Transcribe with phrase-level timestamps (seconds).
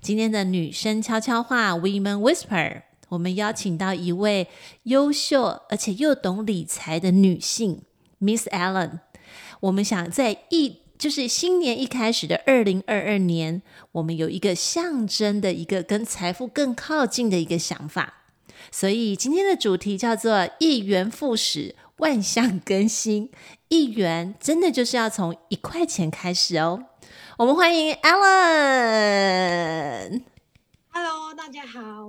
[0.00, 4.46] 今天的女生悄悄话 Women Whisper，我们邀请到一位
[4.84, 7.82] 优秀而且又懂理财的女性
[8.20, 9.00] Miss Allen。
[9.60, 18.14] 我们想在一就是新年一开始的二零二二年，我们有一个象征的一个跟财富更靠近的一个想法。
[18.70, 23.30] 所以今天的主题叫做一元复始，万象更新。
[23.68, 26.84] 一元真的就是要从一块钱开始哦。
[27.36, 29.47] 我们欢迎 Allen。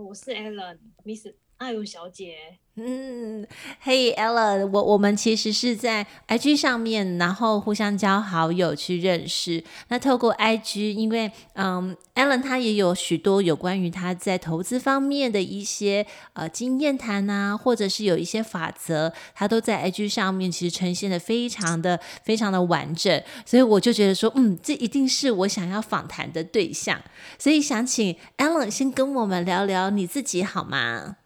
[0.10, 1.28] 我是 Ellen，Miss
[1.60, 2.58] 艾伦小姐。
[2.82, 3.46] 嗯，
[3.82, 9.62] 嘿，Ellen，我我们其实是在 IG 上面，然后互相交好友去认识。
[9.90, 23.22] 那透过 IG，因为嗯，Ellen 她也有许多有关于她在投资方面的一些呃经验谈啊，或者是有一些法则，她都在 IG 上面其实呈现的非常的非常的完整。
[23.46, 27.02] 所以我就觉得说，嗯，这一定是我想要访谈的对象。
[27.38, 31.18] 所以想请 Ellen 先跟我们聊聊你自己好吗？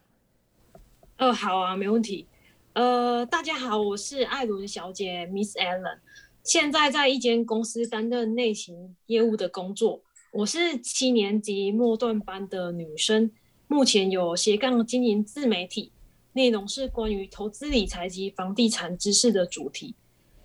[1.20, 2.26] 哦，好啊，没问题。
[2.74, 6.00] 呃，大家好，我是艾伦小姐，Miss Allen，
[6.44, 10.02] 现在在一间公司担任内勤业务的工作。
[10.32, 13.30] 我是七年级末段班的女生，
[13.68, 15.92] 目前有斜杠经营自媒体，
[16.34, 19.94] 内容是关于投资理财及房地产知识的主题。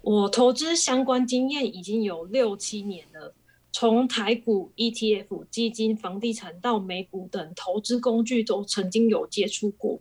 [0.03, 3.35] 我投资相关经验已经有六七年了，
[3.73, 9.99] 从台股、ETF、基金、房地产到美股等投资工具都曾经有接触过。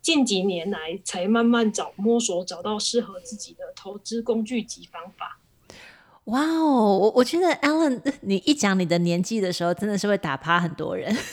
[0.00, 5.40] 近几年来，才慢慢找摸索，找到适合自己的投资工具及方法。
[6.24, 11.16] 哇哦，我我觉得 Ellen， 你一讲你的年纪的时候，真的是会打趴很多人。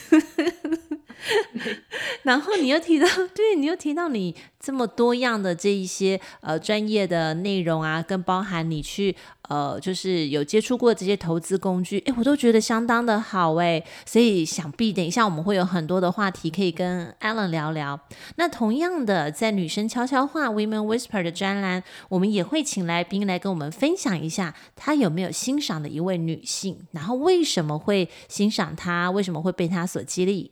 [2.23, 9.16] 然后你又提到，对，你又提到你这么多样的这一些呃专业的内容啊，跟包含你去
[9.50, 13.83] 呃就是有接触过这些投资工具，诶，我都觉得相当的好诶。
[14.06, 18.00] 所以想必等一下我们会有很多的话题可以跟 Ellen 聊聊。
[18.38, 30.51] 那同样的，在女生悄悄话 Women Whisper 的专栏，我们也会请来宾来跟我们分享一下，她有没有欣赏的一位女性，然后为什么会欣赏她，为什么会被她所激励。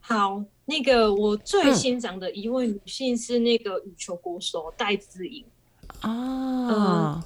[0.00, 5.44] 好，那个我最欣赏的一位女性是那个羽球国手戴资颖
[6.00, 7.22] 啊，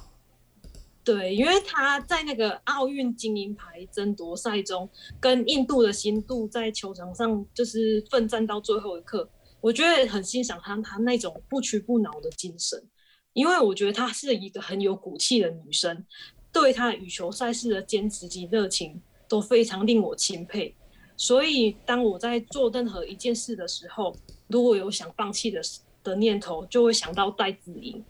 [1.03, 12.81] 对，因为她在那个奥运金银牌争夺赛中，跟印度的新杜在球场上就是奋战到最后一刻，我觉得很欣赏她，她那种不屈不挠的精神，
[13.33, 16.05] 因为我觉得她是一个很有骨气的女生，
[16.53, 20.73] 对她羽球赛事的坚持及热情都非常令我钦佩。
[21.15, 24.15] 所以，当我在做任何一件事的时候，
[24.47, 25.61] 如果有想放弃的
[26.03, 28.03] 的念头，就会想到戴资颖，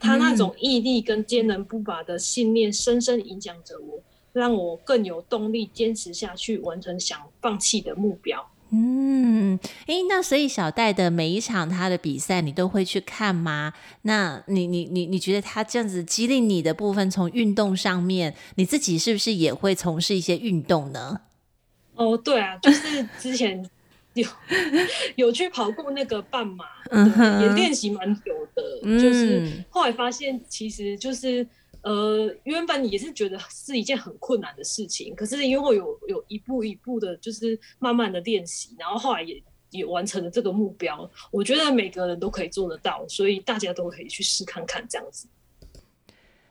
[0.00, 4.02] 他那种毅力跟坚韧不拔的信念，深深影响着我，
[4.32, 8.50] 让我更有动力坚持下去，完成想放弃的目标。
[8.72, 13.72] 嗯，诶，那所以小戴的每一场他的比赛，你都会去看吗？
[14.02, 21.22] 那你你你你觉得他这样子激励你的部分，从运动上面，你自己是不是也会从事一些运动呢？
[21.96, 23.68] 哦，对啊，就是之前
[24.14, 24.26] 有
[25.16, 26.64] 有去跑过那个半马，
[27.40, 28.62] 也练习蛮久的。
[28.82, 31.46] 嗯、就是后来发现，其实就是
[31.82, 41.08] 呃，原本也是觉得是一件很困难的事情，可是因为有有一步一步的，就是慢慢的练习，然后后来也也完成了这个目标。
[41.30, 45.28] 我觉得每个人都可以做得到，所以大家都可以去试看看这样子。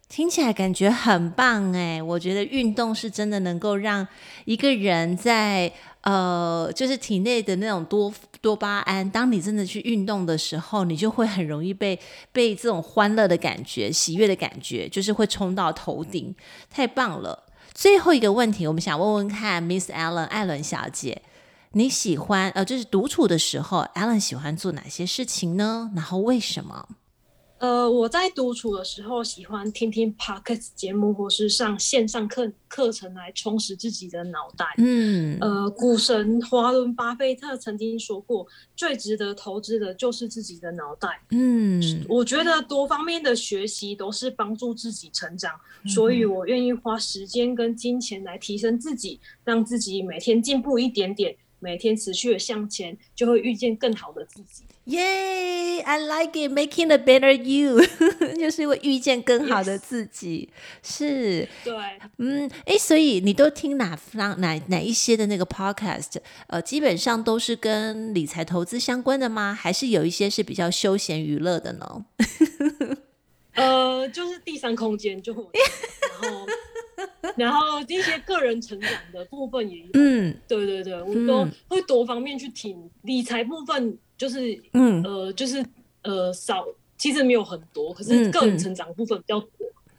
[0.09, 2.01] 听起来感觉很棒哎！
[2.01, 4.05] 我觉得运动是真的能够让
[4.45, 8.11] 一个人在呃，就是体内的那种多
[8.41, 11.99] 多巴胺，当你真的去运动的时候，你就会很容易被
[12.31, 16.33] 被这种欢乐的感觉、喜悦的感觉，就是会冲到头顶，
[16.71, 17.43] 太棒了！
[17.73, 21.21] 最后一个问题，我们想问问看，Miss Allen，艾伦小姐，
[21.73, 25.91] 你喜欢呃，就是独处的时候，Allen 喜欢做哪些事情呢？
[25.95, 26.87] 然后为什么？
[27.59, 34.65] 呃，我在独处的时候喜欢听听 Podcast 节目，或是上线上课课程来充实自己的脑袋。
[34.77, 38.47] 嗯，呃，股神华伦巴菲特曾经说过，
[38.77, 41.21] 最值得投资的就是自己的脑袋。
[41.31, 51.35] 嗯，我觉得多方面的学习都是帮助自己成长，嗯、所以我愿意花时间跟金钱来提升自己，让自己每天进步一点点。
[51.59, 54.63] 每天持续的向前，就会遇见更好的自己。
[54.85, 57.79] 耶、yeah,，I like it, making a better you，
[58.39, 60.49] 就是会遇见更好的自己。
[60.83, 60.97] Yes.
[60.97, 61.75] 是，对，
[62.17, 66.17] 嗯，哎，所以你都听哪方哪哪一些的那个 podcast？
[66.47, 69.53] 呃，基本上都是跟理财投资相关的吗？
[69.53, 72.05] 还是有一些是比较休闲娱乐的呢？
[73.53, 76.47] 呃，就是第三空间就，然后。
[77.37, 82.77] 然后一些个人成长的部分也有，嗯，对对对，我都会多方面去听。
[82.77, 85.65] 嗯、理财部分就是，嗯，呃，就是
[86.03, 86.65] 呃少，
[86.97, 89.49] 其实没有很多，可是个人成长部分比较多。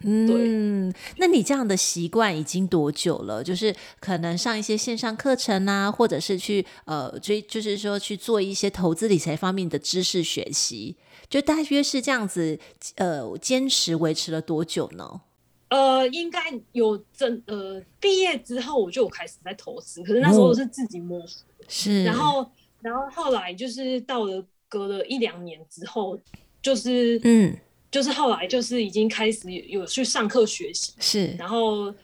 [0.03, 0.37] 嗯，对。
[0.39, 3.45] 嗯，那你这样的习惯已经多久了？
[3.45, 10.97] 就是可能上一些线上课程啊，或者是去呃追，就是说去做一些投资理财方面的知识学习，
[11.29, 12.59] 就大约是这样子，
[12.97, 15.21] 呃，坚持维持了多久呢？
[15.71, 16.41] 呃，应该
[16.73, 22.49] 有真呃，毕业之后我就有开始在投资，可是那时候我是自己摸索，是，然后
[22.81, 26.19] 然后后来就是到了隔了一两年之后，
[26.61, 27.57] 就是嗯，
[27.91, 31.95] 就是后来就是已经开始有去上课学习，是，然后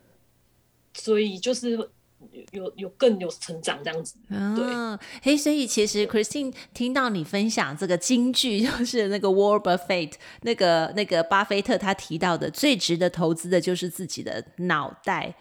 [0.95, 1.91] 所以就是。
[2.53, 10.13] 有有更有成长这样子，对，嘿，所以其实 Christine 听到你分享这个金句，就是那个 Warren Buffett
[10.43, 15.35] 那个那个巴菲特他提到的，最值得投资的就是自己的脑袋。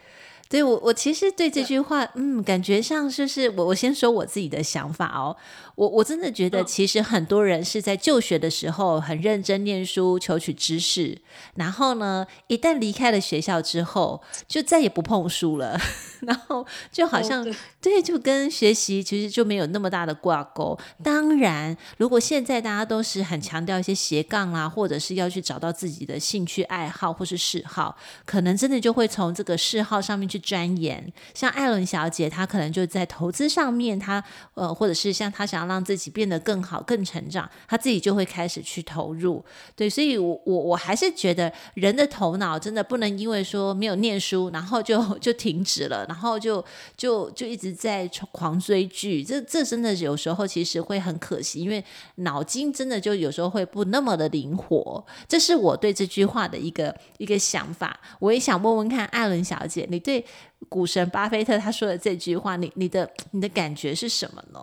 [0.48, 5.36] 对，我我其实对这句话，嗯，感觉上就是我我先说我自己的想法哦。
[5.76, 11.18] 我我真的觉得，其实很多人是在就学的时候很认真念书，求取知识，
[11.56, 15.78] 然后呢，一旦离开了学校之后，就再也不碰书了，
[16.22, 17.44] 然后就好像、哦、
[17.82, 20.80] 对，对，就跟学习其实就没有那么大的挂钩。
[21.04, 31.14] 当然，如果现在大家都是很强调一些斜杠啦，或者是要去找到自己的兴趣爱好或是嗜好，可能真的就会从这个嗜好上面去钻研。
[31.34, 34.24] 像艾伦小姐，她可能就在投资上面，她
[34.54, 35.66] 呃，或者是像她想要。
[35.76, 39.44] 让自己变得更好、更成长，她自己就会开始去投入。
[39.76, 46.64] 对，所以我，我我还是觉得人的头脑真的不能因为说没有念书，然后就就停止了，然后就
[46.96, 49.22] 就就一直在狂追剧。
[49.22, 51.84] 这这真的有时候其实会很可惜，因为
[52.16, 55.06] 脑筋真的就有时候会不那么的灵活。
[55.28, 58.00] 这是我对这句话的一个一个想法。
[58.20, 60.25] 我也想问问看，艾伦小姐，你对
[60.70, 64.60] 股神巴菲特他说的这句话，你你的你的感觉是什么呢？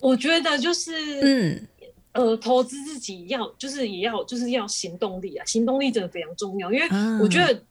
[0.00, 1.68] 我觉得就是，嗯，
[2.12, 6.70] 呃，投资自己要就是也要就是要行动力啊，行动力真的非常重要。
[6.70, 6.86] 因为
[7.20, 7.62] 我觉得，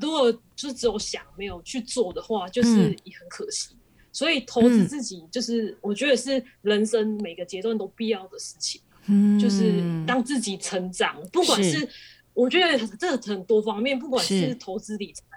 [0.00, 3.74] 如果就只有想没有去做的话，就是也很可惜。
[3.74, 3.78] 嗯、
[4.12, 8.80] 所以投资自己就是我觉得是人生每个阶段都必要的事情。
[9.06, 11.88] 嗯，就是当自己成长，不管是，是
[12.32, 15.33] 我觉得这很多方面，不管是投资理财是。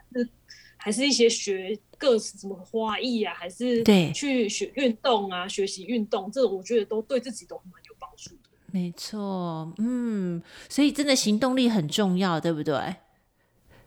[0.87, 8.49] 还是一些学各什么花艺啊，还是对去学运动啊，学习运动，这我觉得都对自己都蛮有帮助的。
[8.71, 12.95] 没错，嗯，所以真的行动力很重要，对不对？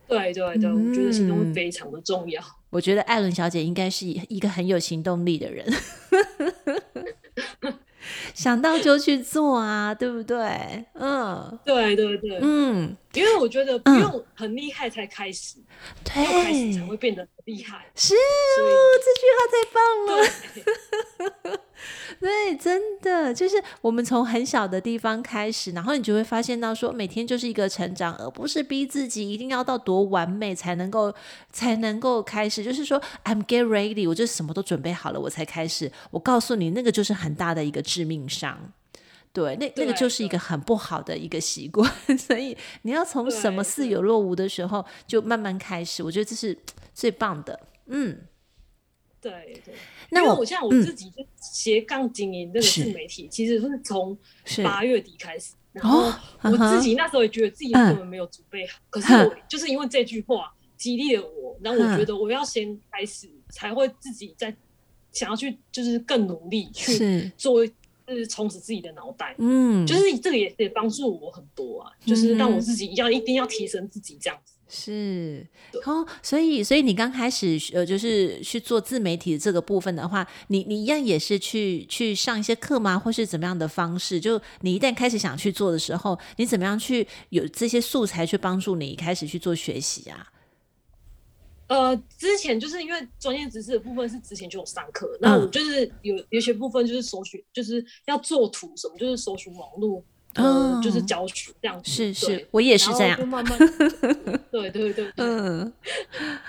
[0.07, 2.43] 对对对，我觉得行动力非常的重要。
[2.43, 5.67] 嗯，我觉得艾伦小姐应该是一个很有行动力的人。
[8.35, 10.85] 想到就去做啊，对不对？
[10.95, 15.57] 嗯，对对对，嗯，因为我觉得不用很厉害才开始，
[16.15, 17.87] 嗯、要开始才会变得厉害。
[17.95, 18.19] 是哦，
[19.05, 21.61] 这句话太棒了。
[22.21, 31.15] 对，真的就是我们从很小的地方开始，然后你就会发现到说，每天就是一个成长，而不是逼自己一定要到多完美才能够
[31.51, 32.63] 才能够开始。
[32.63, 35.91] 就是说，I'm get ready，我就什么都准备好了，我才开始。
[36.11, 38.71] 我告诉你，那个就是很大的一个致命伤。
[39.33, 41.91] 对，那那个就是一个很不好的一个习惯。
[42.19, 46.59] 所以你要从什么似有若无的时候就慢慢开始，我觉得这是
[46.93, 47.59] 最棒的。
[47.87, 48.19] 嗯。
[49.23, 49.75] 对对，
[50.11, 54.17] 那我像我自己就斜杠经营这个自媒体，其实是从
[54.63, 56.13] 八月底开始，然后
[56.43, 64.55] 我自己那时候也觉得自己根本没有准备好，可是我就是因为这句话激励了我，然后我觉得我要先开始，才会自己在
[65.13, 74.55] 想要去就是更努力去做，就是充实自己的脑袋，嗯，就是这个也也帮助我很多啊，就是让我自己要一定要提升自己这样子。
[74.73, 75.45] 是，
[75.85, 82.97] 哦，所以所以你刚开始呃，就是去做自媒体这个部分的话，你你一样也是去去上一些课吗？
[82.97, 84.21] 或是怎么样的方式？
[84.21, 90.33] 就你一旦开始想去做的时候，你怎么样去有这些素材去帮助你开始去做学习啊？
[91.67, 100.01] 呃，之前就是因为专业知识的部分是之前就有上课，那、嗯、我就是有有些部分就是搜寻，就是要做图什么，就是搜寻网络。
[100.35, 103.59] 嗯、呃，就是教学这样子，是是，我也是这样，慢慢，
[104.53, 105.73] 对对对，对，嗯，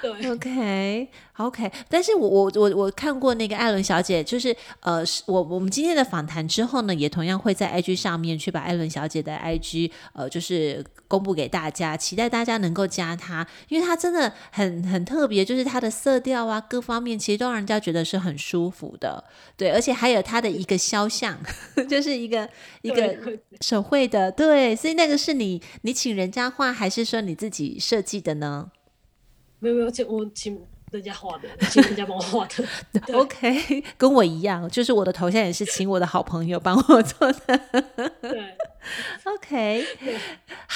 [0.01, 1.07] 对，OK
[1.37, 19.23] OK，但是我我我我看过那个艾伦小姐，就是呃，我我们今天的访谈之后呢，也同样会在 IG 上面去把艾伦小姐的 IG 呃，就是公布给大家，期待大家能够加她，因为她真的很很特别，就是她的色调啊，各方面其实都让人家觉得是很舒服的，
[19.57, 21.35] 对，而且还有她的一个肖像，
[21.89, 22.47] 就是一个
[22.83, 23.17] 一个。
[23.71, 28.69] 手绘的，对，所以那个是你你请人家画，还是说你自己设计的呢？
[29.59, 30.61] 没有没有，请我请
[30.91, 32.65] 人家画的，请人家帮我画的。
[33.17, 37.57] OK，跟我一样，就是我的头像也是请我的好朋友帮我做的。
[38.19, 38.57] 对。
[39.23, 39.85] OK，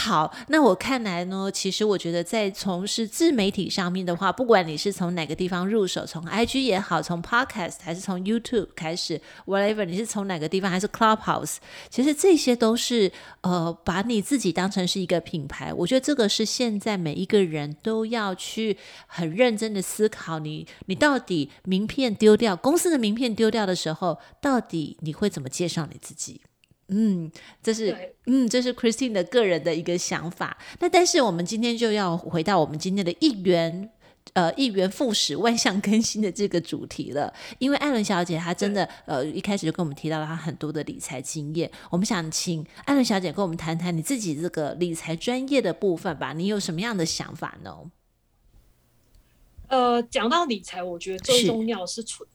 [0.06, 11.56] 好，那我看来呢，其实我觉得在从事自媒体上面的话，不管你是从哪个地方入手，从 IG 也好，从 Podcast 还是从 YouTube 开始，whatever，你是从哪个地方还是 Clubhouse，
[11.90, 15.74] 其实这些都是呃，把你自己当成是一个品牌。
[15.74, 26.42] 我觉得这个是现在每一个人都要去很认真的思考你，你到底名片丢掉，公司的名片丢掉的时候，到底你会怎么介绍你自己？
[26.88, 27.32] 嗯，
[27.64, 30.56] 这是嗯，这是 Christine 的个人的一个想法。
[30.80, 33.90] 那但是我们今天就要回到我们今天的一元
[34.34, 37.34] 呃一元复始万象更新的这个主题了。
[37.58, 41.72] 因为艾伦小姐她真的呃一开始就跟我们提到了她很多的理财经验。
[41.90, 46.34] 我们想请艾伦小姐跟我们谈谈你自己这个理财专业的部分吧。
[46.34, 47.72] 你有什么样的想法呢？
[49.68, 52.30] 呃，讲到理财，我觉得最重要是存。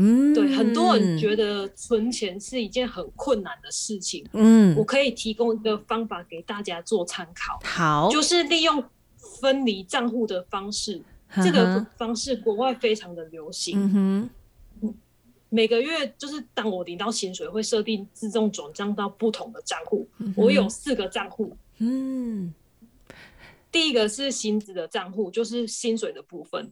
[0.00, 4.24] 嗯，对，很多人觉得存钱是一件很困难的事情。
[4.32, 7.58] 嗯，我可以提供一个方法给大家做参考。
[7.64, 8.84] 好，就是利用
[9.40, 11.02] 分离账户的方式，
[11.42, 13.76] 这个方式国外非常的流行。
[13.76, 14.30] 嗯
[14.80, 14.94] 哼，
[15.48, 20.08] 每个月就是当我领到薪水，会设定自动转账到不同的账户。
[20.36, 21.56] 我有四个账户。
[21.78, 22.54] 嗯，
[23.72, 26.70] 第一个是薪资的账户，就是薪水的部分。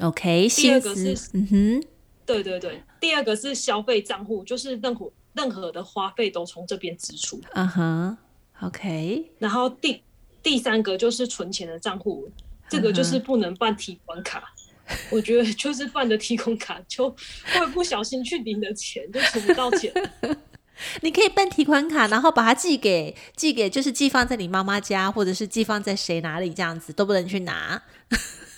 [0.00, 1.82] OK，第二个是嗯哼。
[2.24, 7.40] 对对对，第二个是消费账户，就是任何任何的花费都从这边支出。
[7.54, 8.16] 嗯哼
[8.60, 9.30] ，OK。
[9.38, 10.02] 然后第
[10.42, 12.30] 第三个就是存钱的账户，
[12.68, 14.38] 这个就是不能办提款卡。
[14.38, 14.96] Uh -huh.
[15.10, 19.92] 我觉得就是办的提款卡就会不小心去领的钱就存不到钱。
[21.00, 27.82] 你可以办提款卡，然后把它寄给寄给，就是寄放在你妈妈家，或者是寄放在谁哪里，这样子都不能去拿。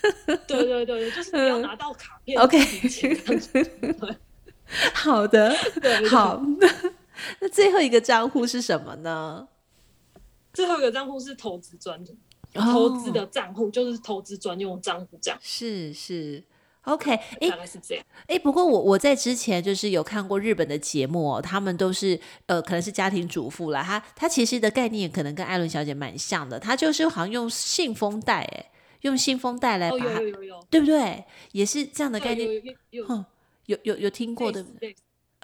[0.47, 2.41] 对对对，就是你要拿到卡片。
[2.41, 2.59] OK，
[4.95, 5.55] 好的，
[6.11, 6.43] 好。
[7.41, 9.47] 那最后一个账户是什么呢？
[10.53, 12.05] 最后一个账户是投资专
[12.53, 15.39] 投资的账户，就是投资专用账户，这样。
[15.41, 16.43] 是是
[16.83, 18.05] ，OK，哎，大概是这样。
[18.27, 28.71] 哎，不过我我在之前就是有看过日本的节目哦，他们都是呃，可能是家庭主妇啦，他他其实的概念可能跟艾伦小姐蛮像的，他就是好像用信封袋，哎。
[29.05, 30.21] 用信封袋来把它，
[30.69, 31.25] 对不对？
[31.53, 32.51] 也是这样的概念。
[32.91, 33.07] 有
[33.67, 34.65] 有有有听过的。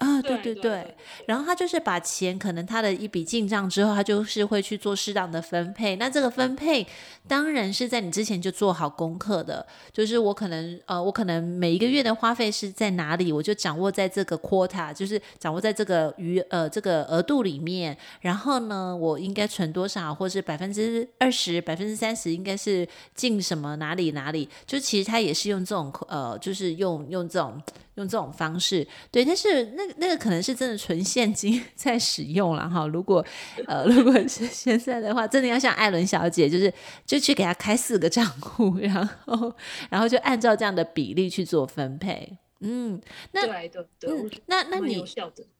[0.01, 0.95] 啊，对对对，
[1.27, 5.95] 然后他就是把钱，可能他的一笔进账之后，他就是会去做适当的分配。
[5.97, 6.85] 那这个分配
[7.27, 17.95] 当然是在你之前就做好功课的，就是我可能呃，我可能每一个月的花费是在哪里，我就掌握在这个 quota，就是掌握在这个余呃这个额度里面。
[18.21, 24.49] 然后呢，我应该存多少，或是百分之二十、百分之三十，应该是进什么哪里哪里？
[24.65, 27.61] 就其实他也是用这种呃，就是用用这种。
[27.95, 32.87] 用这种方式，对，但是那个那个可能是真的纯现金 在使用了哈。
[32.87, 33.23] 如果
[33.67, 36.73] 呃，如果是现在的话，真的要像艾伦小姐，就是
[37.05, 39.53] 就去给她开四个账户，然后
[39.89, 42.37] 然后就按照这样的比例去做分配。
[42.61, 45.03] 嗯，那对对对，嗯、那那你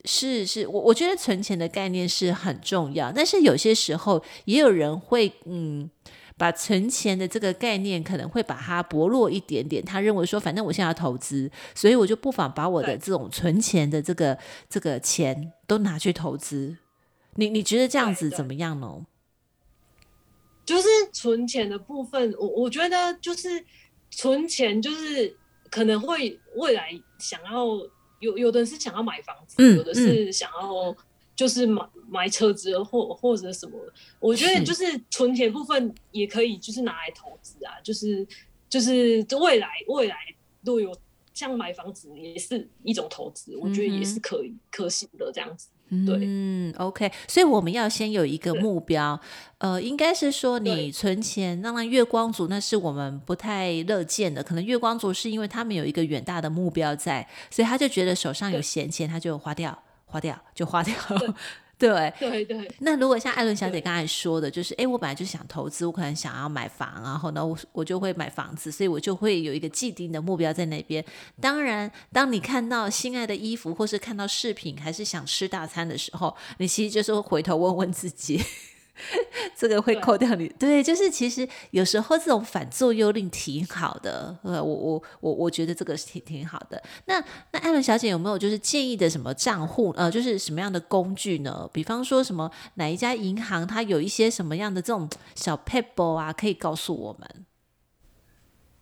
[0.05, 5.89] 是是我我觉得存钱的概念是很重要，但是有些时候也有人会嗯。
[6.41, 9.85] 把存钱的这个概念可能会把它薄弱一点点。
[9.85, 14.35] 他认为说，反正我现在要投资，所以我就不妨把我的这种存钱的这个
[14.67, 16.75] 这个钱都拿去投资。
[17.35, 19.05] 你你觉得这样子怎么样呢？
[20.65, 23.63] 就是存钱的部分，我我觉得就是
[24.09, 25.37] 存钱，就是
[25.69, 27.67] 可能会未来想要
[28.19, 30.95] 有有的人是想要买房子，嗯、有的是想要
[31.41, 33.75] 就是买买车子或或者什么。
[34.19, 38.27] 我觉得就是存钱部分也可以，就是拿来投资啊，就是
[38.69, 40.15] 就是未来未来
[40.63, 40.95] 如果有
[41.33, 45.69] 像买房子也是一种投资，我觉得也是可以、嗯、可行的这样子。
[46.05, 49.19] 对，嗯，OK，所以我们要先有一个目标，
[49.57, 60.93] 呃，应该是说你存钱，当然月光族那是我们不太乐见的，可能月光族是因为他们有一个远大的目标在，所以他就觉得手上有闲钱，他就花掉，花掉就花掉。
[61.79, 71.03] 对 对对，那如果像艾伦小姐刚才说的，就是哎，我本来就想投资，我可能想要买房，然后呢，我我就会买房子，所以我就会有一个既定的目标在那边。
[71.39, 78.39] 当然，当你看到心爱的衣服，或是看到饰品，还是想吃大餐的时候，你其实就是会回头问问自己。
[79.57, 86.81] 这个会扣掉你，对，对，就是其实有时候这种反作用力挺好的，呃，我我我我觉得这个是挺挺好的。
[87.05, 89.91] 那那艾伦小姐有没有就是建议的什么账户？
[89.97, 91.67] 呃，就是什么样的工具呢？
[91.73, 97.45] 比方说什么哪一家银行它有一些什么样的这种小撇步啊，可以告诉我们？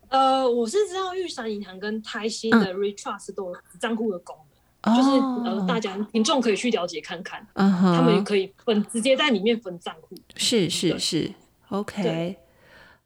[0.10, 4.49] 呃，我是知道玉山银行跟台新的 Retrust 都有账户的功能。
[4.82, 5.10] 就是
[5.44, 7.70] 呃，大家民众可以去了解看看，uh.
[7.94, 10.16] 他们也可以分直接在里面分账户。
[10.38, 11.34] 是是是
[11.68, 12.38] ，OK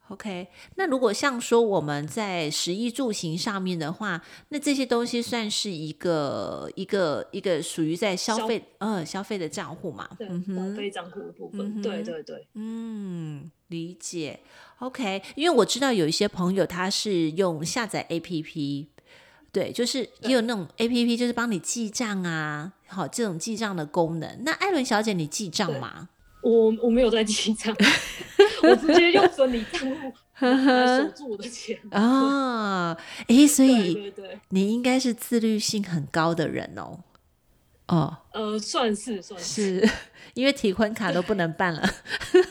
[0.09, 0.47] OK。
[0.75, 10.07] 那如果像说我们在食衣住行上面的话，那这些东西算是一个一个一个属于在消费呃消费的账户嘛？
[10.19, 11.79] 对，消费账户的部分。
[11.79, 14.41] 嗯、对对对，嗯，理解。
[14.77, 18.87] OK，因为我知道有一些朋友他是用下载 APP。
[19.53, 24.43] 对，就是也有那种 A P P，就是帮你记账啊，好，这种记账的功能。
[24.43, 26.09] 那艾伦小姐，你记账吗？
[26.41, 27.73] 我我没有在记账，
[28.63, 32.97] 我直接用分离账户来守住我的钱啊。
[33.27, 34.11] 哎，所以
[34.49, 36.99] 你应该是自律性很高的人哦。
[37.87, 39.89] 哦，呃，算是算是，是
[40.33, 41.83] 因为提款卡都不能办了。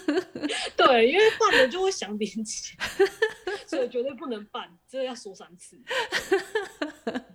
[0.77, 2.77] 对，因为办了就会想点钱，
[3.67, 5.81] 所以绝对不能办，这要说三次，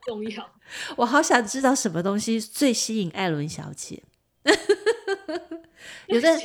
[0.06, 0.50] 重要。
[0.96, 4.04] 我好想知道什么东西最吸引艾伦小姐。
[6.08, 6.38] 有的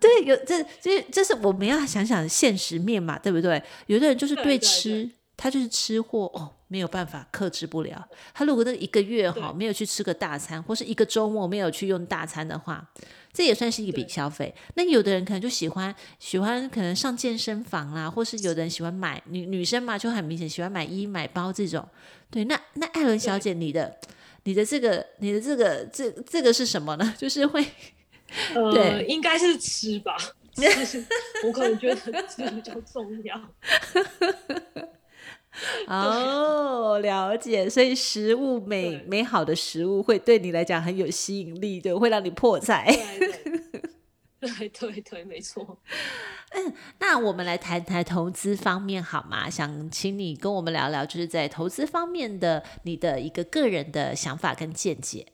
[0.00, 3.62] 对，有这这这是我们要想想现实面嘛，对不对？
[3.86, 6.55] 有的人就是对吃，对对对，他就是吃货哦。
[6.68, 8.06] 没有办法克制不了。
[8.34, 12.86] 他如果那一个月哈没有去吃个大餐，或是一个周末没有去用大餐的话，
[13.32, 14.54] 这也算是一笔消费。
[14.74, 21.86] 那有的人可能就喜欢喜欢可能上健身房啦，或是有的人喜欢买女女生嘛，就很明显喜欢买衣买包这种。
[22.30, 23.96] 对，那那艾伦小姐，你的
[24.44, 27.14] 你的这个你的这个这这个是什么呢？
[27.18, 27.64] 就是会
[28.54, 30.16] 呃，对，应该是吃吧。
[31.44, 33.38] 我可能觉得吃比较重要。
[35.88, 42.86] 哦，了解，所以食物美美好的食物会对你来讲很有吸引力，对，会让你破财。
[44.38, 45.78] 对对对，没错。
[46.50, 49.50] 嗯，那我们来谈谈投资方面好吗？
[49.50, 55.32] 想请你跟我们聊聊，就是在投资方面的你的一个个人的想法跟见解。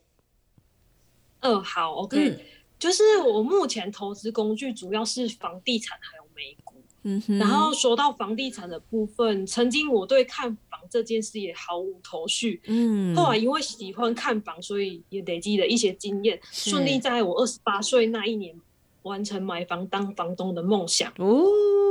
[1.41, 2.41] 嗯、呃，好，OK，、嗯、
[2.79, 6.72] 就是我目前投资工具主要是房地产还有美股。
[7.05, 12.61] 嗯，然后说到房地产的部分，曾经我对看房这件事也毫无头绪。
[12.67, 18.55] 嗯，后来因为喜欢看房，所以也累积了一些经验，顺利在我二十八岁那一年
[19.03, 21.13] 完成买房当房东的梦想。
[21.19, 21.45] 哦，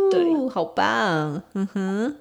[0.10, 1.43] 对，好棒。
[1.54, 2.15] 嗯哼。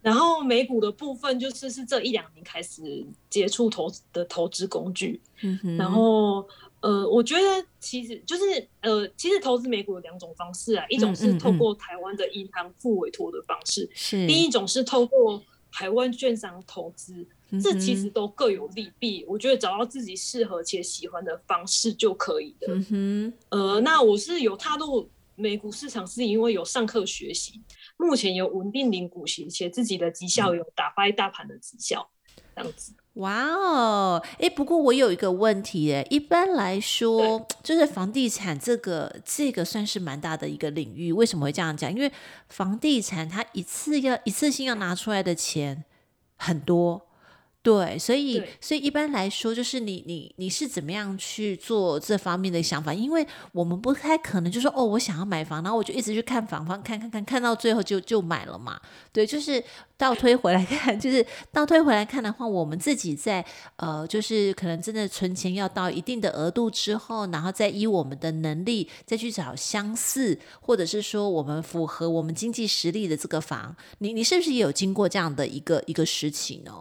[0.00, 5.20] 然后美股的部分就是是这一两年开始接触投资的投资工具。
[5.42, 5.76] 嗯哼。
[5.76, 6.46] 然后。
[6.80, 17.26] 呃，我觉得其实就是呃，其实投资美股有两种方式啊，一种是透过台湾的银行付委托的方式，是；另一种是透过台湾券商投资，
[17.62, 19.24] 这其实都各有利弊。
[19.28, 22.74] 我觉得找到自己适合且喜欢的方式就可以了。
[22.74, 27.60] 嗯哼，呃，那我是有踏入美股市场，是因为有上课学习，
[27.96, 32.10] 目前有稳定领股息，且自己的绩效有打败大盘的绩效，
[32.62, 32.92] 这样子。
[33.14, 41.92] 哇哦，哎，不过我有一个问题，哎，一般来说，就是房地产这个这个算是蛮大的一个领域，为什么会这样讲？
[41.92, 42.10] 因为
[42.48, 45.84] 房地产它一次要一次性要拿出来的钱
[46.36, 47.08] 很多。
[47.62, 52.94] 对，所以所以一般来说，就是你你你是怎么样去做这方面的想法？
[52.94, 58.80] 因为我们不太可能就说哦，我想要买房，然后我就一直去看房房，看看看，看到最后就就买了嘛。
[59.12, 59.62] 对，就是
[59.98, 63.44] 倒推回来看， 就是倒推回来看的话，我们自己在
[63.76, 73.76] 呃，就是可能真的存钱要到一定的额度之后，然后再依我们的能力再去找相似，或者是说我们符合我们经济实力的这个房。
[73.98, 76.72] 你你是不是也有经过这样的一个一个时期呢？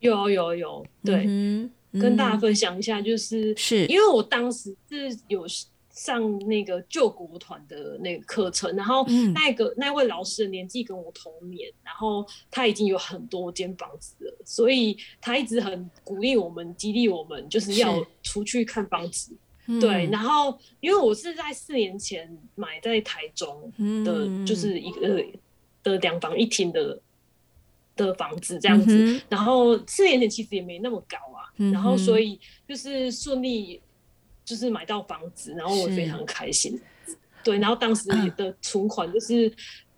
[0.00, 3.86] 有有有，对，嗯嗯、跟大家分享一下，就是是。
[3.86, 5.46] 因为我当时是有
[5.90, 19.36] 上那个救国团的那个课程，然后那个、嗯、那位老师的年纪跟我同年，然后他已经有很多间房子了，所以他一直很鼓励我们，激励我们，就是要出去看房子。
[19.80, 23.70] 对，然后因为我是在四年前买在台中
[24.02, 25.22] 的，就是一个
[25.82, 26.98] 的两房一厅的
[28.06, 33.82] 的房子这样子，嗯、然后四年前其实也没那么高啊，嗯、然后所以就是顺利
[34.44, 36.80] 就是买到房子，然后我非常开心。
[37.44, 39.52] 对，然后当时 的存款就是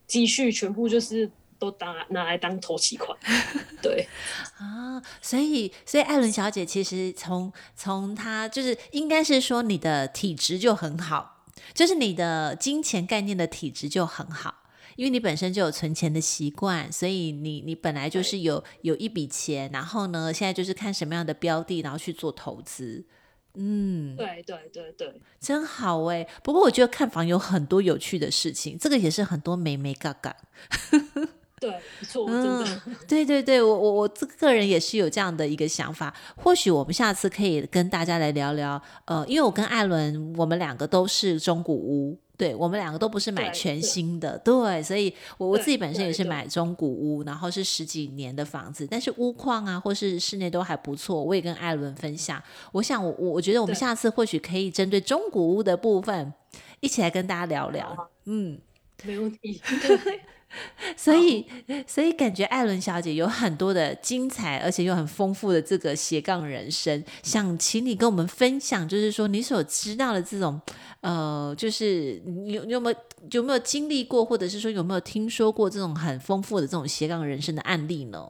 [0.08, 1.30] 积蓄全部就是。
[1.60, 3.14] 都当拿来当头期款，
[3.82, 4.08] 对
[4.56, 14.54] 啊，所以所以艾伦小姐其实从从她就是应该是说你的体质就很好，就是你的金钱概念的体质就很好，
[15.00, 23.06] 因为你本身就有存钱的习惯，所以你你本来就是有有一笔钱，然后呢，现在就是看什么样的标的，然后去做投资。
[23.54, 26.28] 嗯，对对对对，真好哎。
[26.44, 30.36] 不过我觉得看房有很多有趣的事情，这个也是很多美眉角角。
[31.60, 32.80] 对，不错，真的。
[32.86, 36.12] 嗯，对对对，我我我这个人也是有这样的一个想法。
[36.34, 51.22] 或许我们下次可以跟大家来聊聊，呃，因为我跟艾伦，我们两个都是中古屋，对，我们两个都不是买全新的，对，对对，所以我我自己本身也是买中古屋，然后是十几年的房子，但是屋况啊，或是室内都还不错。
[51.22, 52.42] 我也跟艾伦分享，
[52.72, 56.32] 我想我我觉得我们下次或许可以针对中古屋的部分，
[56.80, 58.08] 一起来跟大家聊聊。
[58.24, 58.58] 嗯，
[59.04, 59.60] 没问题。
[60.96, 61.46] 所以，
[61.86, 67.04] 所以感觉艾伦小姐有很多的精彩，而且又很丰富的这个斜杠人生。
[67.22, 70.60] 想请你跟我们分享，就是说你所知道的这种，
[71.02, 72.96] 呃，就是你有你有没有
[73.30, 78.28] 有没有经历过，或者是说有没有听说过这种很丰富的这种斜杠人生的案例呢？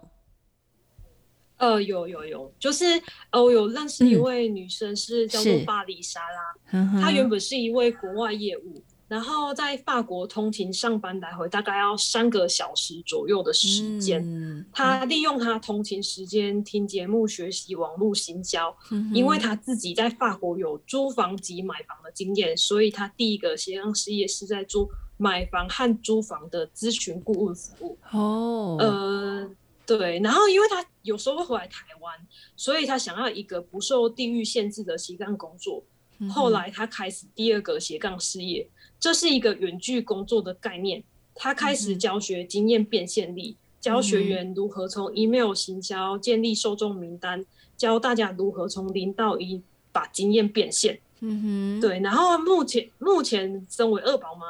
[1.56, 2.84] 呃，有有有，就是
[3.30, 8.82] 呃，我有认识一位女生，是叫做巴黎莎拉，嗯、她原本是一位国外业务。
[9.10, 14.22] 然后在法国通勤上班来回大概要三个小时左右的时间。
[14.24, 27.98] 嗯、他利用他通勤时间听节目学习网络行销，嗯、因为他自己在法国有租房及买房的经验，所以他第一个斜杠事业是在做买房和租房的咨询顾问服务。
[28.12, 29.50] 哦，呃，
[29.84, 30.20] 对。
[30.20, 32.14] 然后因为他有时候会回来台湾，
[32.54, 35.82] 所以他想要一个不受地域限制的斜杠工作。
[36.20, 38.68] 嗯、后来他开始第二个斜杠事业。
[39.00, 41.02] 这是一个远距工作的概念，
[41.34, 47.44] 他开始教学经验变现力，嗯、教学员如何从 email 行销建立受众名单，
[47.78, 51.00] 教大家如何从零到一把经验变现。
[51.20, 51.98] 嗯哼，对。
[52.00, 54.46] 然后目前目前身为二宝妈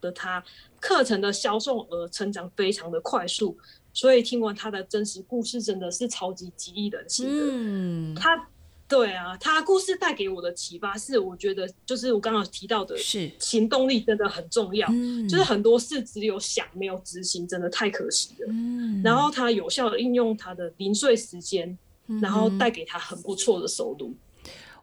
[0.00, 0.44] 的他，
[0.80, 3.56] 课程的销售额成长非常的快速，
[3.92, 7.44] 所以听完他的真实故事，真的是超级激励人心的。
[7.52, 8.48] 嗯，他。
[8.86, 14.86] 对啊，他故事带给我的启发是，我觉得就是我刚刚提到的，是行动力真的很重要。
[14.90, 18.46] 嗯，就是很多事只有想没有执行，真的太可惜了。
[18.50, 21.76] 嗯，然后他有效的应用他的零碎时间，
[22.20, 24.14] 然后带给他很不错的收入。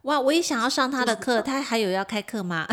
[0.03, 2.67] 哇，我也想要上他的课，他还有要开课吗？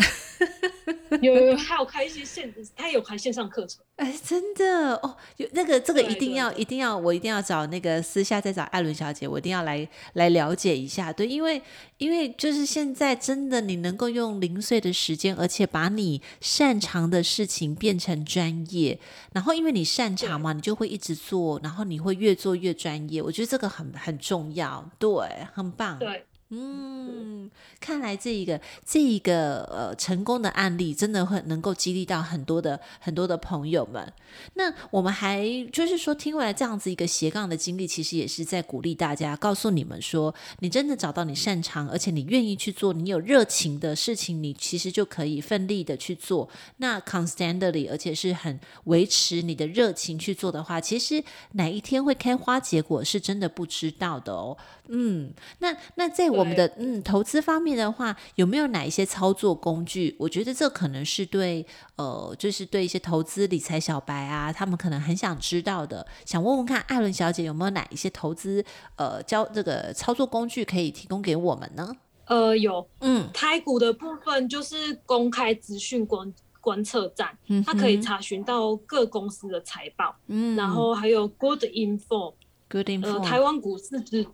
[1.21, 3.83] 有 有，还有开一些线，他有开线上课程。
[3.95, 11.11] 哎，真的哦，有那个这个一定要一定要，我一定要找那个私下再找艾伦小姐，我一定要来来了解一下。
[11.11, 11.61] 对，因为
[11.97, 18.99] 因为就是现在真的，你能够用零碎的时间，而且把你擅长的事情变成专业，
[19.33, 23.21] 然后因为你擅长嘛，你就会一直做，然后你会越做越专业。
[23.21, 25.09] 我觉得这个很很重要，对，
[25.53, 25.99] 很棒。
[25.99, 26.25] 对。
[26.51, 34.11] 嗯，看来这一个这一个呃成功的案例，真的会能够激励到很多的很多的朋友们。
[34.55, 46.49] 那我们还就是说，听完这样子一个斜杠的经历，其实也是在鼓励大家，告诉你们说，你真的找到你擅长，而且你愿意去做，你有热情的事情，你其实就可以奋力的去做。
[46.77, 54.57] 那 constantly，而且是很维持你的热情去做的话，其实哪一天会开花结果，是真的不知道的哦。
[54.87, 60.15] 嗯，那那在我们的嗯投资方面的话，有没有哪一些操作工具？
[60.19, 68.63] 我觉得这可能是对呃，就是对一些投资理财小白啊，他们可能很想知道的，想问问看艾伦小姐有没有哪一些投资
[68.95, 71.95] 呃教这个操作工具可以提供给我们呢？
[72.25, 84.27] 呃，有，嗯，台股的部分就是公开资讯观观测站，嗯，它可以查询到各公司的财报，嗯，然后还有 Good Info，Good Info，呃，台湾股市之。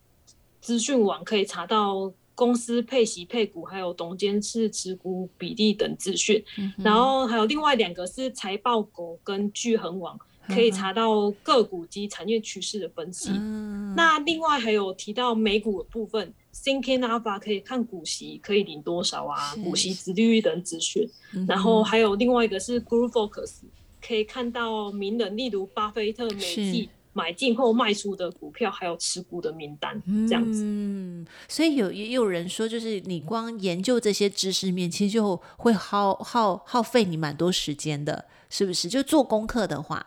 [0.65, 6.43] 资讯网可以查到公司配息配股，还有董监事持股比例等资讯。
[6.58, 13.30] 嗯、然后还有另外两个是财报狗跟聚恒网，可以查到个股及产业趋势的分析。
[13.32, 21.08] 嗯、那另外还有提到美股的部分，Thinking Alpha 可以看股息可以领多少啊，股息殖利率等资讯。
[21.36, 23.60] 嗯、然后还有另外一个是 GroupFocus，
[24.01, 26.89] 可以看到名人，例如巴菲特、美季。
[27.15, 30.62] 买进后卖出的股票，还有持股的名单，这样子。
[30.65, 38.89] 嗯，所以有也有人说，就是你光研究这些知识面，其实就会耗耗耗费你蛮多时间的，是不是？
[38.89, 40.06] 就做功课的话。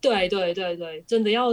[0.00, 1.48] 对对对对，真的要，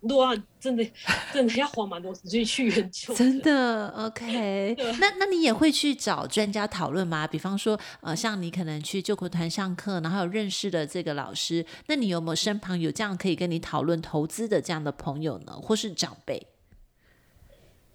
[0.00, 0.84] 如果真的
[1.32, 3.14] 真的要花蛮多时间去研究。
[3.14, 4.74] 真的，OK。
[4.98, 7.26] 那那你也会去找专家讨论吗？
[7.26, 15.52] 比方说，呃，像你可能去救国团上课，然后有认识的这个老师，那你有没有身旁有这样可以跟你讨论投资的这样的朋友呢？
[15.52, 16.46] 或是长辈？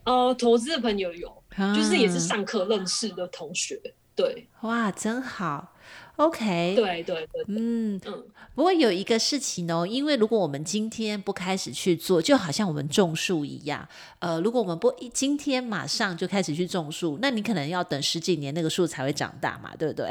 [0.05, 3.81] 哦、呃，投资的朋友有，啊、就是也是上课认识的同学。
[4.15, 5.73] 对，哇，真好。
[6.17, 8.23] OK，对对对，嗯嗯，
[8.55, 13.85] 不过有一个事情哦，因为如果我们今天不开始去做，就好像我们种树一样，
[14.19, 20.09] 呃，如果我们不一今天马上就开始去种树，那你可能要等十几年那个树才会长大嘛，对不对？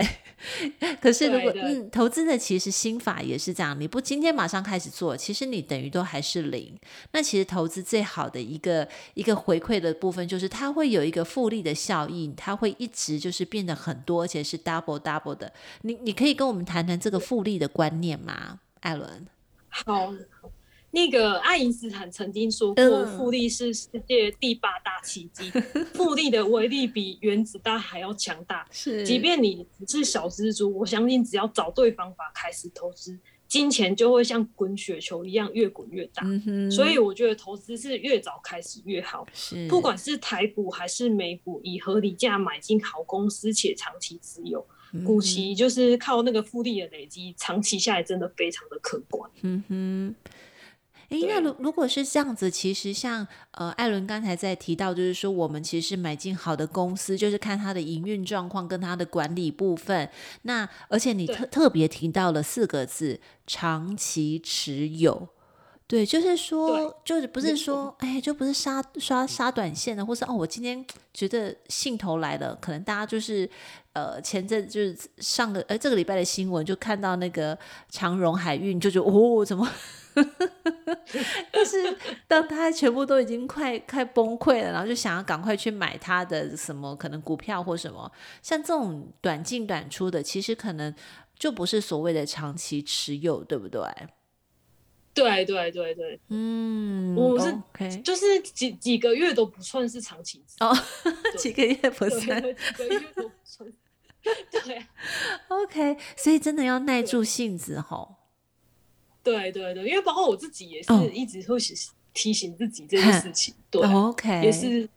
[1.01, 6.79] 可是如果嗯，投资的其实心法也是这样，你不今天马上开始做，其实你等于都还是零。
[7.13, 15.51] 那其实投资最好的一个一个回馈的部分，就是它会有一个复利的效应，它会一直就是变得很多，而且是 double double 的。
[15.83, 19.27] 你你可以跟我们谈谈这个复利的观念吗，艾伦？
[19.69, 20.15] 好，
[20.91, 25.51] 那个爱因斯坦曾经说过，复利是世界第八大奇迹，
[25.93, 28.67] 复利的威力比原子弹还要强大。
[28.71, 36.23] 是，即便你只是小蜘蛛，我相信只要找对方法开始投资，金钱就会像滚雪球一样越滚越大。
[36.71, 39.27] 所以我觉得投资是越早开始越好。
[39.35, 44.65] 是，不管是台股还是美股，以合理价买进好公司且长期持有。
[45.03, 49.31] 股息就是靠那个复利的累积，长期下来真的非常的可观。
[49.43, 50.15] 嗯哼，
[51.09, 60.09] 哎、欸，那如如果是这样子，其实像呃艾伦刚才在提到，就是说我们其实买进好的公司，就是看它的营运状况跟它的管理部分。
[60.43, 65.29] 那而且你特特别提到了四个字：长期持有。
[65.95, 73.49] 对，就是说，就是不是说，哎，就不是杀刷杀短线的，或是哦，我今天觉得兴头来了，可能大家就是，
[73.93, 77.57] 呃，前阵就是上个，呃，这个礼拜的新闻就看到那个
[77.91, 79.71] 长荣海运，就觉得哦，怎么？
[81.53, 88.11] 就是当他全部都已经快快崩溃了，然后就想要赶快去买他的什么可能股票或什么，
[88.43, 90.93] 像这种短进短出的，其实可能
[91.39, 93.81] 就不是所谓的长期持有，对不对？
[95.15, 100.77] 对对对对，嗯，我是 okay 就是几几个月都不算是长期哦，
[101.39, 103.73] 几个月不算，几个月都不算，
[104.51, 104.85] 对
[105.49, 108.17] ，OK，所以真的要耐住性子吼。
[109.23, 111.57] 对对对，因为包括我自己也是一直会
[112.13, 114.89] 提醒自己这件事情，对，OK，也是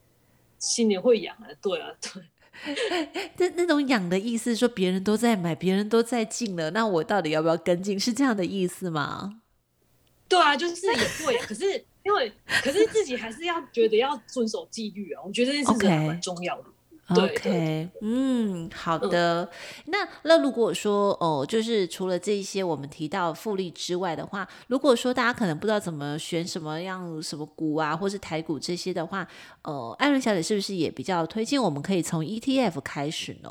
[0.58, 2.22] 心里会痒啊，对啊，对。
[3.38, 7.98] 那那种痒的意思，说别人都在买，别人都在进了，那我到底要不要跟进？
[7.98, 9.42] 是这样的意思吗？
[10.28, 11.64] 对啊，就是也会，可是
[12.04, 15.22] 因为，可是自己还是要觉得要遵守纪律啊。
[15.24, 16.64] 我觉得这件事情蛮重要的。
[17.10, 17.38] Okay.
[17.38, 19.42] OK，嗯，好的。
[19.42, 19.48] 嗯、
[19.86, 29.26] 那那如果说哦，就是除了这一些我们提到复利之外的话，如果说大家可能不知道怎么选什么样什么股啊，或是台股这些的话，
[29.62, 33.50] 呃，艾伦小姐是不是也比较推荐我们可以从 ETF 开始呢？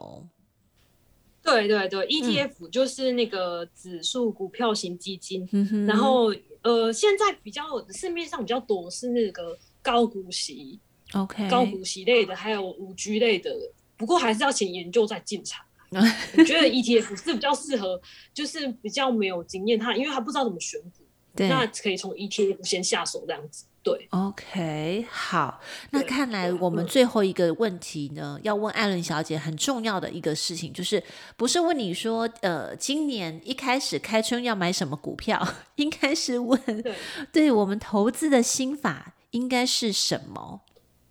[1.48, 6.34] 对对对，ETF 就是那个指数股票型基金，嗯、然后。
[6.64, 10.78] 呃，现在比较市面上比较多是那个高股息
[11.14, 13.56] ，OK，高股息类的，还有五 G 类的，
[13.96, 15.64] 不过还是要先研究再进场。
[16.38, 18.02] 我觉得 ETF 是比较适合，
[18.34, 21.06] 就是比较没有经验，他因为他不知道怎么选股，
[21.38, 23.64] 对那可以从 ETF 先下手这样子。
[23.88, 31.02] 对，OK，好，那看来我们最后一个问题呢，要问艾伦小姐很重要的一个事情，就是
[31.38, 35.42] 不是问你说，呃，今年一开始开春要买什么股票，
[35.78, 36.96] 应该是问，对，
[37.32, 40.60] 对我们投资的心法应该是什么？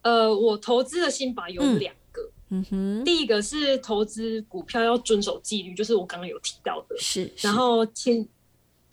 [0.03, 7.47] 呃，我投资的心法有两个，嗯哼，第一个是投资股票要遵守纪律，就是我刚刚有提到的，是，是。
[7.47, 8.29] 然后请。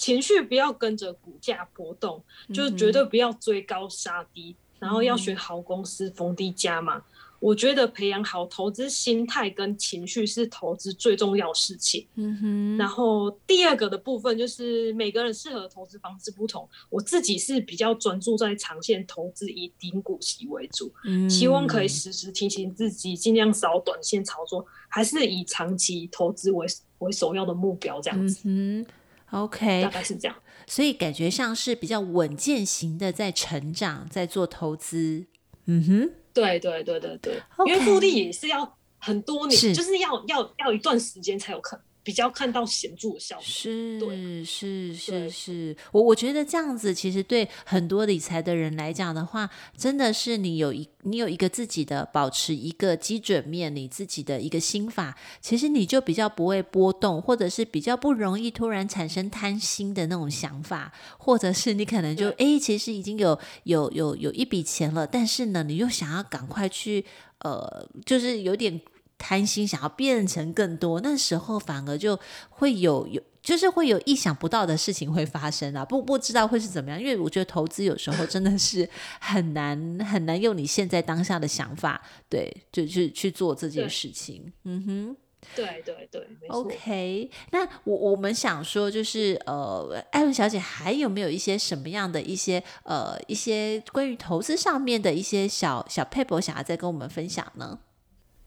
[0.04, 2.22] 情绪不要跟着股价波动，
[2.54, 6.98] 就是绝对不要追高杀低，嗯、然后要选好公司逢低加码。
[6.98, 7.04] 嗯、
[7.40, 12.06] 我觉得培养好投资心态跟情绪是投资最重要的事情。
[12.16, 12.78] 嗯哼。
[12.78, 20.92] 然后第二个的部分就是每个人适合的投资方式不同，我自己是比较专注在长线投资，以顶股息为主。
[21.06, 21.30] 嗯。
[21.30, 26.68] 希望可以时时提醒自己，尽量少短线操作，还是以长期投资为
[27.00, 28.42] 为首要的目标这样子。
[28.44, 28.86] 嗯
[29.34, 30.38] OK，大概是这样。
[30.68, 35.26] 所以感觉像是比较稳健型的在成长，在做投资。
[35.66, 41.86] 嗯哼，对对对对对.因为复利也是要很多年，是就是要要要一段时间才有可能。
[42.04, 67.06] 比较看到显著的效果，是是是是，我我觉得这样子其实对很多理财的人来讲的话，真的是你有一你有一个自己的保持一个基准面，你自己的一个心法，其实你就比较不会波动，或者是比较不容易突然产生贪心的那种想法，或者是你可能就哎，其实已经有有有有一笔钱了，但是呢，你又想要赶快去
[67.40, 68.82] 呃，就是有点。
[69.24, 75.86] 贪心想要变成更多，那时候反而就会有有，就是会有意想不到的事情会发生啊！
[75.86, 78.88] 不不知道会是怎么样，因为我觉得投资有时候真的是
[79.22, 84.52] 很难很难用你现在当下的想法，对，就去去做这件事情。
[84.66, 85.18] 嗯哼，
[85.56, 97.80] 对对对，OK，那我我们想说，就是呃，艾伦小姐还有没有一些什么样的一些呃一些关于投资上面的一些小小撇步想要再跟我们分享呢？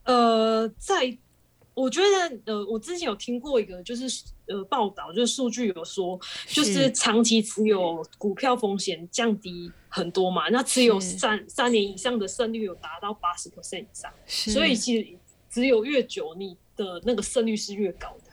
[0.07, 1.15] 呃，在
[1.73, 15.07] 我觉得，呃，我之前有听过一个，就是呃报道，就是数据有说，就是长期持有股票风险降低很多嘛，那持有三三年以上的胜率有达到八十 percent 以上，所以其实
[15.51, 18.31] 只有越久，你的那个胜率是越高的。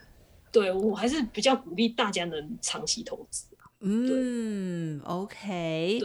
[0.50, 3.44] 对，我还是比较鼓励大家能长期投资。
[3.80, 6.00] 嗯，OK。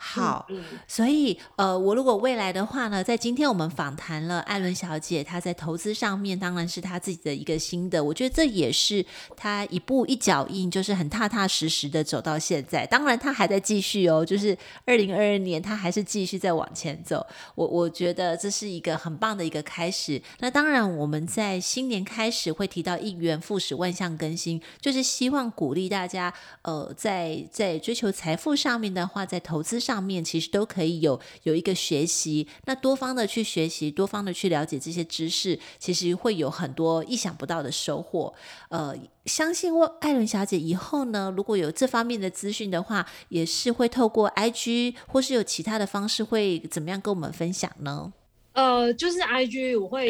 [0.00, 9.04] 对好，嗯嗯、所以呃，我如果未来的话呢，在今天我们访谈了艾伦小姐，她在投资上面当然是她自己的一个心得，我觉得这也是
[9.36, 12.86] 她一步一脚印，就是很踏踏实实的走到现在。
[12.86, 17.24] 当然，她还在继续哦，就是二零二二年，她还是继续在往前走。
[17.54, 20.20] 我我觉得这是一个很棒的一个开始。
[20.38, 26.32] 那当然，我们在新年开始会提到一元复始，万象更新，就是希望鼓励大家，
[26.62, 29.89] 呃，在在追求财富上面的话，在投资上。
[29.90, 38.32] 上面其实都可以有有一个学习，那多方的去学习，多方的去了解这些知识，其实会有很多意想不到的收获。
[38.68, 48.12] 呃，相信我，艾伦小姐以后呢，如果有这方面的资讯的话，也是会透过 IG 或是有其他的方式，会怎么样跟我们分享呢？
[48.52, 50.08] 呃，就是 IG 我会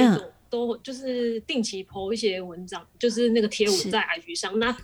[0.51, 4.59] 都就是定期 po 一些文章，就是那个贴文在 IG 上。
[4.59, 4.77] 那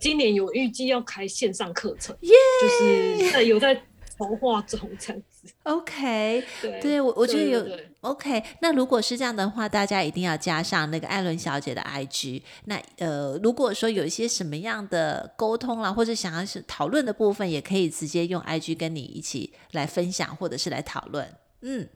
[0.00, 2.16] 今年有预计要开线上课程!
[2.22, 3.78] 就是在有在。
[4.18, 8.42] 筹划中这样子，OK，对，对我我觉得有对对对 OK。
[8.60, 12.42] 那如果是这样的话，大家一定要加上那个艾伦小姐的 IG。
[12.64, 21.32] 那呃，如果说有一些什么样的沟通啦，或者想要是讨论的部分，也可以直接用 IG 跟你一起来分享，或者是来讨论。
[21.60, 21.88] 嗯，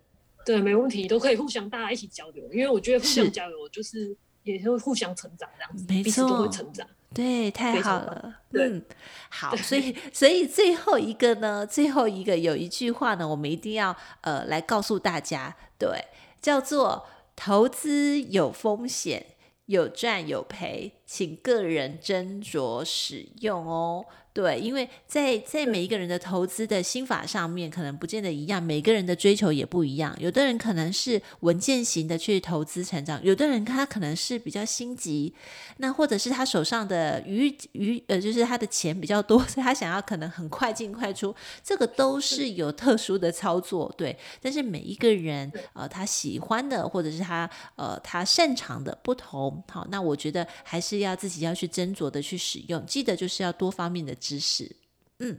[0.46, 6.86] 对，没问题，都可以互相大家一起交流，因为我觉得互相交流就是也会互相成长这样子，彼此都会成长。
[7.14, 8.34] 对，太好了。
[8.54, 8.82] 嗯，
[9.30, 16.04] 好，所以所以最后一个呢，最后一个有一句话呢，我们一定要呃来告诉大家，对，
[16.40, 19.26] 叫做投资有风险，
[19.66, 24.04] 有赚有赔，请个人斟酌使用哦。
[24.34, 30.16] 对，因为在在每一个人的投资的心法上面，可能不见得一样，每个人的追求也不一样。
[30.18, 35.34] 有的人可能是稳健型的去投资成长，有的人他可能是比较心急，
[35.76, 43.94] 那或者是他手上的余余呃，就是他的钱比较多，所以他想要可能很快进快出，这个都是有特殊的操作。
[43.98, 54.16] 对，但是每一个人呃，他喜欢的或者是他呃他擅长的不同，好，那我觉得还是要自己要去斟酌的去使用，记得就是要多方面的。
[54.22, 54.76] 知识，
[55.18, 55.36] 嗯，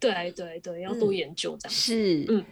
[0.00, 2.44] 对对对，要多研究这样、嗯、是，嗯，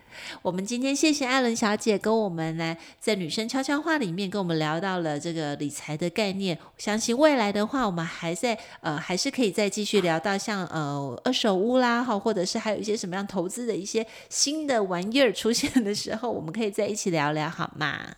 [0.42, 6.58] 我们今天谢谢艾伦小姐跟我们来在女生悄悄话里面跟我们聊到了这个理财的概念。
[6.76, 18.14] 相信未来的话，我们还在呃，还是可以再继续聊到像呃二手屋啦，哈，或者是还有一些什么样投资的一些新的玩意儿出现的时候，我们可以在一起聊聊，好吗？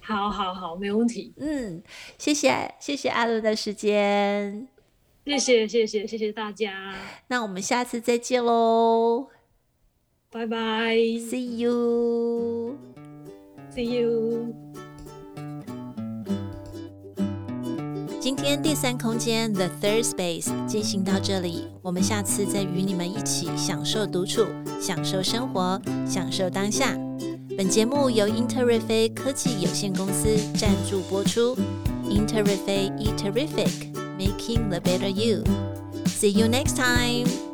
[0.00, 1.32] 好好好，没问题。
[1.38, 1.82] 嗯，
[2.18, 4.73] 谢谢谢谢艾伦的时间。
[5.24, 6.94] 谢谢谢谢谢谢大家，
[7.28, 9.28] 那我们下次再见喽，
[10.30, 12.74] 拜拜，See you，See
[14.00, 14.54] you。
[18.20, 24.44] 今天第三空间 The Third Space 进行到这里，我们下次再与你们一起享受独处，
[24.78, 26.94] 享受生活，享受当下。
[27.56, 31.56] 本节目由英特瑞飞科技有限公司赞助播出，
[32.10, 32.26] 英
[34.24, 35.44] making the better you.
[36.06, 37.53] See you next time!